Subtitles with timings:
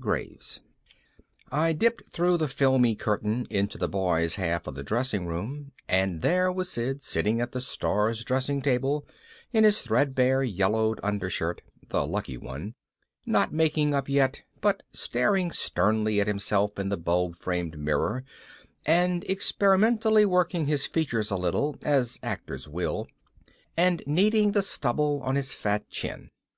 [0.00, 0.60] Graves
[1.52, 6.22] I dipped through the filmy curtain into the boys' half of the dressing room and
[6.22, 9.06] there was Sid sitting at the star's dressing table
[9.52, 11.60] in his threadbare yellowed undershirt,
[11.90, 12.76] the lucky one,
[13.26, 18.24] not making up yet but staring sternly at himself in the bulb framed mirror
[18.86, 23.06] and experimentally working his features a little, as actors will,
[23.76, 26.30] and kneading the stubble on his fat chin.